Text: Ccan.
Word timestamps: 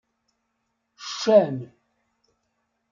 Ccan. 1.07 1.57